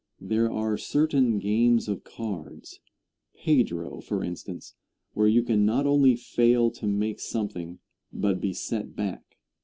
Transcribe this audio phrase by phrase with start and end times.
[0.19, 2.79] There are certain games of cards
[3.35, 4.73] pedro, for instance,
[5.13, 7.77] where you can not only fail to make something,
[8.11, 9.37] but be set back.